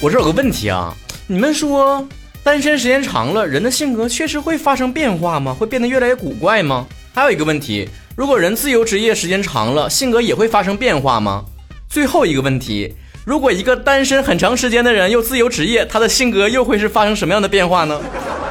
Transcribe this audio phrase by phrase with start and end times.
[0.00, 0.94] 我这有个问题啊，
[1.26, 2.06] 你们说
[2.44, 5.52] 单身时间长了，人的性格确实会发生变化吗？
[5.52, 6.86] 会变得越来越古怪吗？
[7.12, 11.44] 还有一个问题，如果人自由职业时间长了，性格也会发生变化吗？
[11.88, 18.00] 最后一个问题，如果一个单身很长时间的人又自由职业，他的性格又会是发生什么样的变化呢？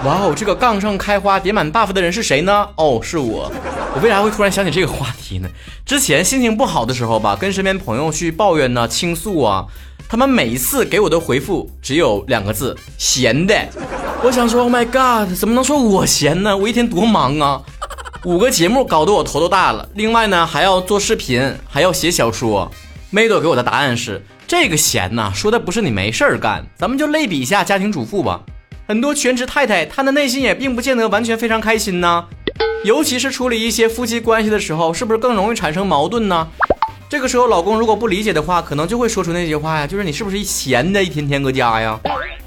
[0.03, 2.67] 哇哦，这个杠上开花叠满 buff 的人是谁呢？
[2.75, 3.49] 哦，是我。
[3.95, 5.47] 我为啥会突然想起这个话题呢？
[5.85, 9.65] 之前心情不好的时候吧，跟身边朋友去抱怨呢、倾诉啊，
[10.09, 13.53] 他们每一次给我的回复只有两个字：闲的。
[14.23, 16.55] 我想说，Oh my god，怎么能说我闲呢？
[16.55, 17.61] 我一天多忙啊，
[18.23, 19.87] 五个节目搞得我头都大了。
[19.95, 22.71] 另外呢，还要做视频，还要写小说。
[23.09, 28.41] 梅朵给我的答案是：这个闲呢，说的不是你没事儿干，咱们就类比一下家庭主妇吧。
[28.87, 32.23] 很多全职太太，她的内心也并不见得完全非常开心呢。
[32.85, 36.47] 尤其是处理一些夫妻关系的时候，是不是更容易产生矛盾呢？
[37.09, 41.97] 这个时候，老公如果不理解的话，可能就会说出那句话呀，就是你是不是一闲的，一天天搁家呀？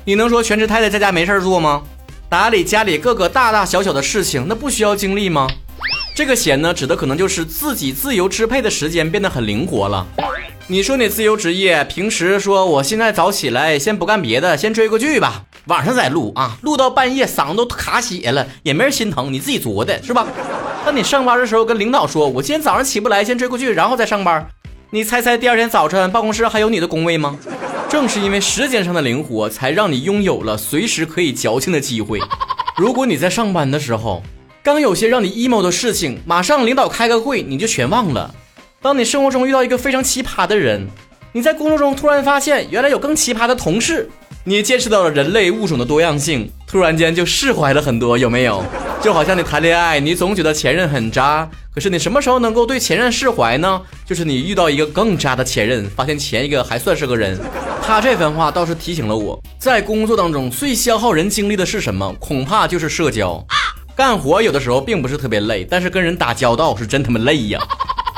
[0.05, 1.83] 你能说全职太太在家没事做吗？
[2.29, 5.49] 打理家里各个大大小小的事情，那不需要精力吗？
[6.15, 10.07] 这个闲呢，指的可能就是自己自由支配的时间变得很灵活了。
[10.67, 15.45] 你说你自由职业，平时说我现在早起来，先不干别的，先追个剧吧。
[15.67, 20.27] 晚上再录啊，录到半夜嗓子都卡血了，也没人心疼，你自己作的是吧？
[20.85, 24.47] 当你上班的时候跟领导说，我今天早上起不来，先追过去，然后再上班。
[24.91, 27.39] 你猜猜第二天早晨办公室还有你的工位吗？
[27.89, 32.19] 正是因为时间上的灵活，才让你拥有了随时可以矫情的机会。
[32.77, 34.23] 如果你在上班的时候，
[34.63, 38.35] 刚有些让你 emo 的事情，马上领导开个会你就全忘了。
[38.81, 40.89] 当你生活中遇到一个非常奇葩的人，
[41.33, 44.09] 你在工作中突然发现原来有更奇葩的同事。
[44.43, 48.65] 你见识到了人类物种的多样性，突然间就释怀了很多，有没有？
[49.03, 53.81] 就好像你谈恋爱，你总觉得前任很渣，可是你什么时候能够对前任释怀呢？
[54.05, 57.41] 就是你遇到一个更渣的前任，发现前一个还算是个人。
[57.83, 62.15] 他这番话倒是提醒了我，在工作当中最消耗人精力的是什么？
[62.21, 63.43] 恐怕就是社交。
[63.97, 67.59] 干活有的时候并不是特别累，但是跟人打交道是真他妈累呀。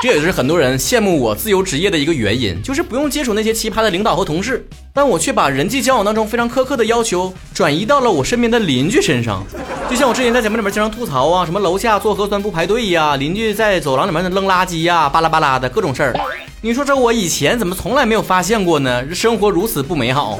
[0.03, 9.45] 这也是很多人羡慕我自由职业的一个原因，就是不用接触那些奇葩的领导和同事，但我却把人际交往当中非常苛刻的要求转移到了我身边的邻居身上。
[9.89, 16.13] 就像我之前在节目里面经常吐槽啊，什么楼下做核酸不排队呀，邻居在走廊里面扔垃圾呀，巴拉巴拉的各种事儿。
[16.59, 19.15] 你说这我以前怎么从来没有发现过呢？
[19.15, 20.37] 生活如此不美好。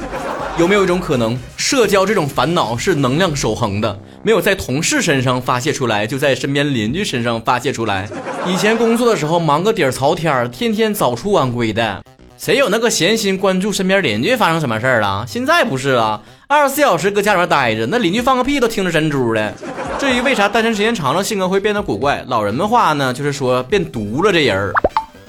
[0.55, 8.07] 有没有一种可能，社交这种烦恼是能量守恒的，没有在同事身上发泄出来，就在身边邻居身上发泄出来？
[8.45, 12.03] 以前工作的时候忙个底儿朝天，天天早出晚归的，
[12.37, 15.25] 谁有那个闲心关注身边邻居发生什么事儿了？
[15.27, 19.51] 现在不是了，二十四小时搁家里边待着，那邻居放个屁都听着珍珠的。
[19.97, 24.73] 至于为啥单身时间长了性格会变得古怪，老人们话呢，就是说变毒了这人儿，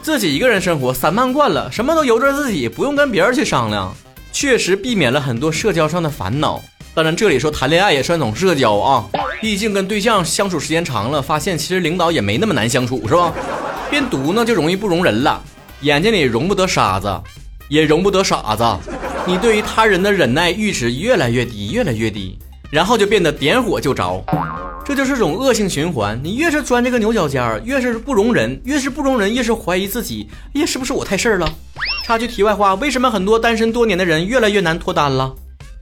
[0.03, 3.91] 自己一个人生活散漫惯了，什么都由着自己，不用跟别人去商量。
[4.34, 6.61] 确实避免了很多社交上的烦恼。
[6.93, 9.06] 当然，这里说谈恋爱也算种社交啊，
[9.41, 13.33] 毕竟跟对象相处时间长了，发现其实领导也没那么难相处，是吧？
[13.89, 15.41] 变毒呢就容易不容人了，
[15.83, 17.22] 眼睛里容不得沙子，
[17.69, 18.65] 也容不得傻子。
[19.25, 22.37] 你对于他人的忍耐阈值越来越低，越来越低，
[22.71, 24.21] 然后就变得点火就着。
[24.84, 26.21] 这就是种恶性循环。
[26.22, 31.49] 你越是钻这个牛角尖儿，越是不容人，越是不容人，越是怀疑自己，哎呀，是不是我太事儿了？
[32.05, 35.34] 插句题外话，为什么很多单身多年的人越来越难脱单了？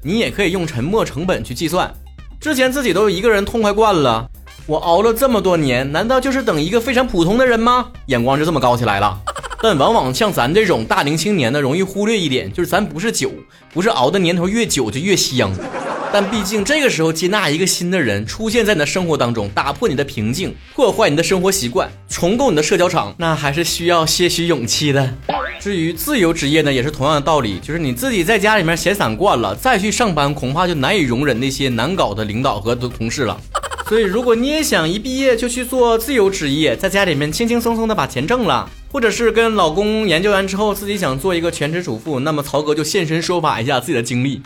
[0.04, 1.92] 你也可以用沉默成本去计算。
[2.40, 4.28] 之前自己都一个人痛快惯了，
[4.66, 7.88] 我熬了这么多年，难道就是等一个非常普通的人吗？
[8.06, 9.18] 眼光就这么高起来了。
[9.60, 13.32] 但往往像咱这种大龄青年呢，容易忽略一点，就是咱不是酒，
[13.72, 15.52] 不是熬的年头越久就越香。
[16.12, 25.14] 但毕竟这个时候接纳一个新的人出现在你的生活当中，打破你的平静，破坏你的生活习惯，重构你的社交场，那还是需要些许勇气的。
[25.58, 33.40] 至于自由职业呢，也是同样的道理，就是你自己在家里面闲散惯了，再去上班，恐怕就难以容忍那些难搞的领导和同事了。
[33.88, 44.42] 所以，如果你也想一毕业就去做自由职业，在家里面轻轻松松的把钱挣了，或者是跟老公研究完之后自己想做一个全职主妇，那么曹哥就现身说法一下自己的经历。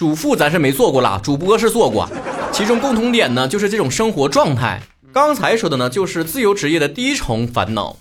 [0.00, 2.08] 主妇咱是没做过啦，主播是做过，
[2.50, 4.80] 其中共同点呢就是这种生活状态。
[5.12, 7.94] 刚才说的呢就是自由职业的第一重烦恼。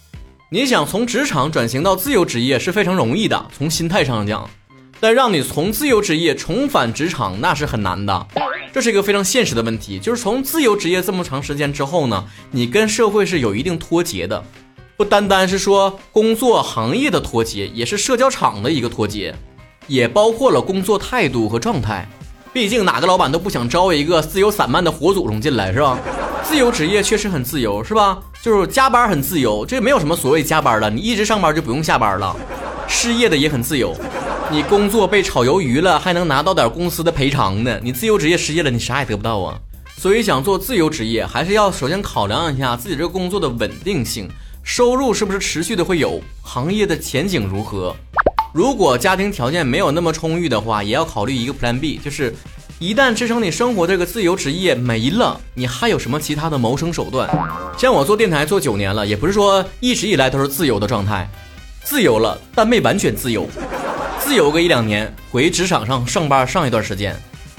[0.49, 4.49] 你想从职场转型到自由职业是非常容易的，从心态上讲，
[5.01, 8.27] 但让你从自由职业重返职场那是很难的。
[8.71, 14.41] 这是一个非常现实的问题，就是从自由职业这么长时间之后呢，你跟社会是有一定脱节的，
[14.95, 19.35] 不单单是说工作行业的脱节，也是社交场的一个脱节。
[19.89, 22.07] 也包括了工作态度和状态，
[22.53, 25.97] 毕竟哪个老板都不想招一个自由散漫的活祖宗进来，是吧？
[26.44, 28.19] 自由职业确实很自由，是吧？
[28.44, 32.36] 就是加班很自由，这没有什么所谓加班了，你一直上班就不用下班了。
[32.88, 33.95] 失业的也很自由，
[34.51, 37.80] 你工作被炒鱿鱼了，还能拿到点公司的赔偿呢。
[37.81, 39.59] 你自由职业失业了，你啥也得不到啊。
[39.97, 44.30] 所以想做自由职业，还是要首先考量一下自己这个工作的稳定性，
[44.63, 47.95] 收入是不是持续的会有，行业的前景如何。
[48.51, 52.33] 如果家庭条件没有那么充裕的话，也要考虑一个 Plan B，就是
[52.79, 57.29] 一旦支撑你生活这个自由职业没了，你还有什么其他的谋生手段？
[57.77, 61.29] 像我做电台做九年了，也不是说一直以来都是自由的状态，
[61.83, 63.47] 自由了，但没完全自由，
[64.19, 67.15] 自由个一两年，回职场上上班上一段时间。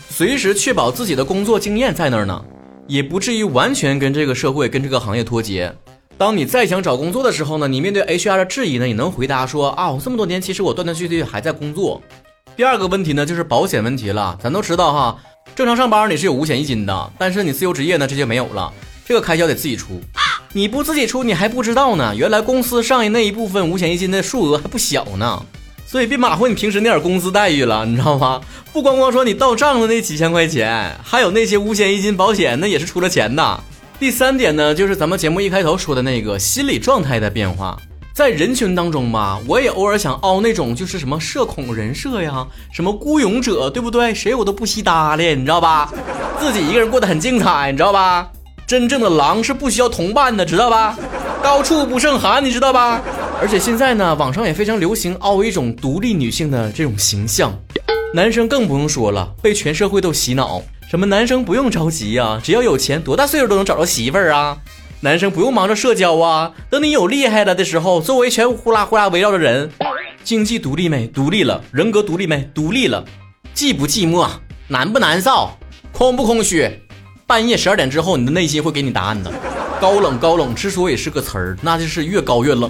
[0.09, 2.45] 随时确保自己的工作经验在那儿呢，
[2.89, 5.73] 也不至于完全跟这个社会、跟这个行业脱节。
[6.21, 12.03] 当你再想找工作的时候呢，你面对 HR 的质疑呢，也能回答说啊，我这么多年其实我断断续续还在工作。
[12.55, 14.39] 第二个问题呢，就是保险问题了。
[14.39, 15.17] 咱都知道哈，
[15.57, 18.71] 正常上班你是有五险一金的，但是你自由职业呢，这就没有了，
[19.07, 19.99] 这个开销得自己出。
[20.53, 22.15] 你不自己出，你还不知道呢。
[22.15, 25.43] 原来公司上一那一部分五险一金的数额还不小呢。
[25.87, 28.43] 所以别马虎你平时那点工资待遇了，你知道吗？
[28.75, 33.65] 不光光说你到账的那几千块钱，还有那些五险一金保险，那也是出了钱的。
[34.01, 37.77] 第三点呢，就是咱们节目一开头说的那个心理状态的变化，
[38.15, 44.15] 在人群当中吧，我也偶尔想凹那种就是什么社恐人设呀，什么孤勇者，对不对？
[44.15, 45.93] 谁我都不稀搭理，你知道吧？
[46.41, 48.27] 自己一个人过得很精彩，你知道吧？
[48.67, 50.97] 真正的狼是不需要同伴的，知道吧？
[51.43, 53.03] 高处不胜寒，你知道吧？
[53.39, 57.53] 而且现在呢，网上也非常流行凹一种独立女性的这种形象，
[58.15, 64.59] 男生更不用说了，被全社会都洗脑，什么男生不用着急呀，只要有钱，多大岁数都能找着媳妇儿啊，
[65.03, 69.71] 男生不用忙着社交啊，等你有厉害了的时候，周围全呼啦呼啦围绕着人，
[70.25, 71.07] 经济独立没？
[71.07, 72.51] 独立了，人格独立没？
[72.53, 73.05] 独立了，
[73.55, 74.29] 寂不寂寞？
[74.67, 75.51] 难不难受？
[75.93, 76.69] 空不空虚？
[77.25, 79.33] 半夜十二点之后，你的内心会给你答案的。
[79.81, 82.69] 高冷高冷之所以是个词儿，那就是越高越冷。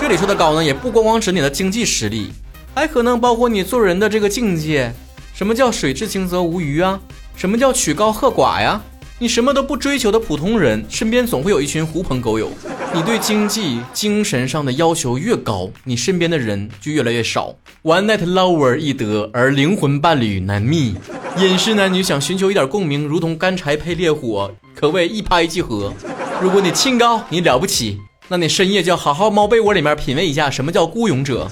[0.00, 2.30] 这里说的高呢，也不光光指你的经济实力，
[2.76, 4.94] 还可能包括你做人的这个境界。
[5.34, 6.98] 什么叫水至清则无鱼啊？
[7.36, 8.80] 什么叫曲高和寡呀？
[9.18, 12.50] 你什么都不追求的普通人，身边总会有一群狐朋狗友。
[12.94, 17.54] 你对经济、精神上的要求越高，你身边的人就越来越少。
[17.82, 20.94] One night lover 易得，而灵魂伴侣难觅。
[21.38, 25.92] 隐士男女想寻求一点共鸣，如同干柴配烈火，可谓一拍即合。
[26.40, 27.98] 如果你清高，你了不起，
[28.28, 31.46] 那你深夜就要好好猫被窝里面品味一下什么叫孤勇者。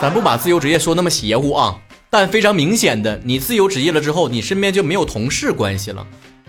[0.00, 1.76] 咱不把自由职业说那么邪乎啊，
[2.10, 6.06] 但非常明显的，你自由职业了之后，你身边就没有同事关系了，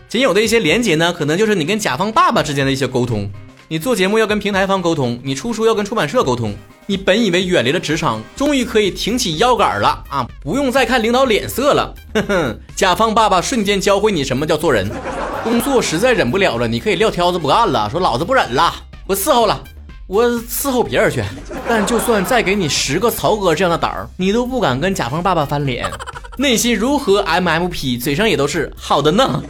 [0.07, 3.29] 仅有的一些连接呢，可能就是你跟甲方爸爸之间的一些沟通。
[3.67, 6.56] 你做节目要跟平台方沟通，你出书要跟出版社沟通。
[6.88, 11.94] 你本以为远离了职场，终于可以挺起腰杆了啊，不用再看领导脸色了。
[12.15, 14.89] 哼哼，甲方爸爸瞬间教会你什么叫做人。
[15.44, 18.73] 工作实在忍不了了，你可以撂挑子不干了，说老子不忍了，
[19.06, 19.63] 我伺候了，
[20.09, 21.23] 我伺候别人去。
[21.67, 25.88] 但就算再给你十个曹哥这样的胆儿，你都不敢跟甲方爸爸翻脸，
[26.35, 29.44] 内心如何 MMP，嘴上也都是好的呢。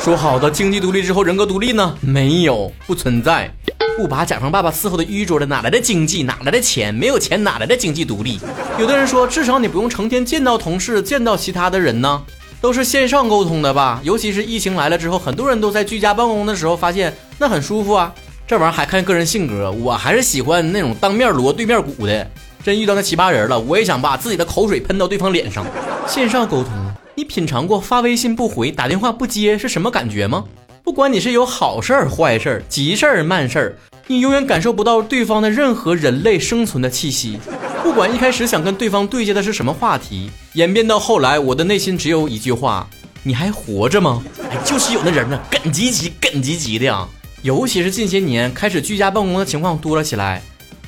[0.00, 1.94] 说好的经济独立之后人格独立呢？
[2.00, 3.52] 没有，不存在。
[3.98, 6.22] 不把甲方爸爸伺候的淤着的，哪来的经济？
[6.22, 6.94] 哪来的钱？
[6.94, 8.40] 没有钱哪来的经济独立？
[8.78, 12.22] 有的人说，至少你不用成天见到同事，见到其他的人呢。
[12.58, 18.12] 都是线上沟通的吧，尤其是疫情来了之后，很多人都在居家办公的时候，发现那很舒服啊。
[18.48, 22.30] 这玩意儿还看个人性格，我还是喜欢那种当面锣对面鼓的。
[22.62, 25.66] 真遇到那奇葩人了，我也想把自己的口水喷到对方脸上。
[26.06, 26.70] 线上沟通，
[27.16, 30.44] 你品尝过发微信不回、打电话不接是什么感觉吗？
[30.84, 37.40] 不管你是有好事儿、坏事儿、急事儿、慢事儿，你永远感受不到对方的任何人类生存的气息。
[37.82, 42.88] 不管一开始想跟对方对接的是什么话题，演变到后来，我的内心只有一句话：
[43.24, 44.22] 你还活着吗？
[44.48, 47.04] 哎，就是有那人呢，梗唧唧、梗唧唧的呀。
[47.46, 50.42] 尤其是近些年开始居家办公的情况多了起来，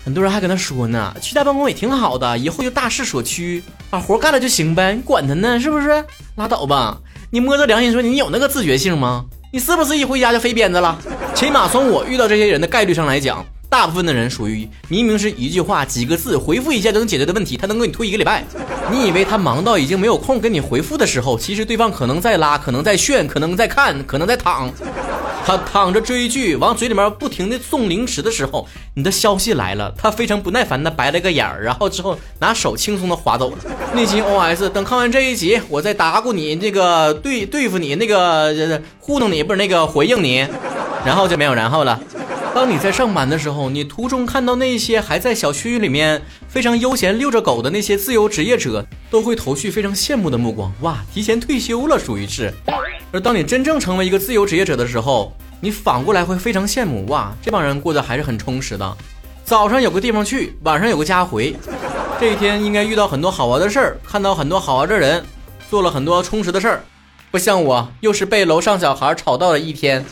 [0.05, 6.05] 很多人还跟他说呢，居家办公也挺好的，以后就大势所趋，把活干了就行呗，你管他呢，是不是？
[6.35, 6.99] 拉倒吧，
[7.31, 9.25] 你摸着良心说，你有那个自觉性吗？
[9.53, 11.01] 你是不是一回家就飞鞭子了？
[11.33, 13.47] 起码从我遇到这些人的概率上来讲。
[13.71, 18.43] 大部分的人属于明明是一句话几个字回复一下就能解决的问题，他能给你推一个礼拜。
[18.91, 24.73] 你以为他忙到已经没有空跟你回复的时候，其实对方可能在拉，可能在炫，可能在看，可能在躺。
[25.49, 33.57] 他躺着追剧，往嘴里面不停的送零食的时候，你的消息来了，他非常不耐烦的白了个眼儿，然后之后拿手轻松的划走了。
[33.95, 40.47] 内心 OS：等看完这一集，我再打过你，那个对对付你，那个糊弄你，不是那个回应你，
[41.03, 41.99] 然后就没有然后了。
[42.55, 50.71] 当你在上班的时候，你途中看到那些还在小区里面非常悠闲遛着狗的那些自由职业者，都会投去非常羡慕的目光。
[50.83, 52.53] 哇，提前退休了，属于是。
[53.11, 57.07] 而当你真正成为一个自由职业者的时候，你反过来会非常羡慕。
[57.07, 58.97] 哇，这帮人过得还是很充实的，
[59.45, 61.57] 早上有个地方去，晚上有个家回。
[62.21, 65.25] 这一天应该遇到很多好玩的事儿，看到很多好玩的人，
[65.71, 66.83] 做了很多充实的事儿。
[67.31, 70.05] 不像我，又是被楼上小孩吵到了一天，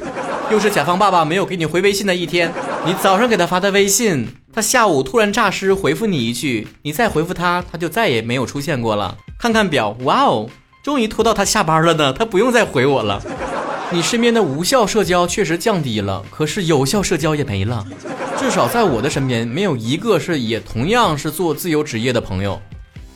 [0.51, 2.53] 又是甲方爸爸没有给你回微信的一天。
[2.85, 9.17] 你早上给他发的微信，他下午突然诈尸回复你一句，你再回复他，他就再也没有出现过了。
[9.39, 10.49] 看看表，哇哦，
[10.87, 13.21] 终于拖到他下班了呢，他不用再回我了。
[13.91, 17.85] 你身边的无效社交确实降低了，可是有效社交也没了。
[18.39, 22.63] 至少在我的身边，没有一个是也同样是做自由职业的朋友。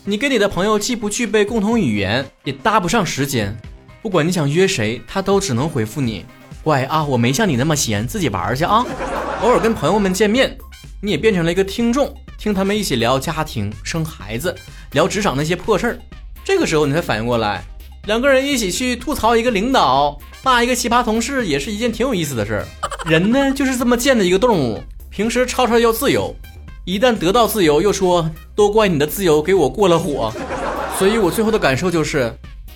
[0.05, 3.57] 你跟你的朋友既不具备共同语言，也搭不上时间。
[4.03, 6.25] 不管你想约谁，他都只能回复你
[6.65, 8.85] ：“乖啊，我没像你那么闲，自己玩去啊。”
[9.43, 10.59] 偶尔跟朋友们见面，
[11.01, 14.53] 你也变成了一个听众，听他们一起聊家庭、生孩子，
[14.91, 15.99] 聊职场那些破事儿。
[16.45, 17.63] 这个时候你才反应过来，
[18.07, 22.67] 两个人一起去吐槽一个领导，骂一个奇葩同事，也是一件挺有意思的事儿。
[23.07, 24.83] 人呢，就是这么贱的一个动物。
[25.11, 26.35] 平时吵吵要自由，
[26.85, 30.33] 一旦得到自由，又说都怪你的自由给我过了火。
[30.99, 32.33] 所以我最后的感受就是。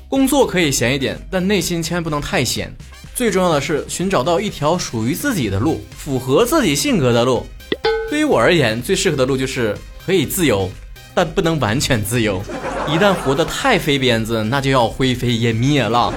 [0.07, 2.73] 工作可以闲一点，但内心千万不能太闲。
[3.17, 7.45] 最重要的是寻找到一条属于自己的路，符合自己性格的路。
[8.09, 10.71] 对于我而言，最适合的路就是可以自由，
[11.17, 12.41] 但不能完全自由。
[12.87, 16.13] 一旦活得太飞鞭子，那就要灰飞烟灭了。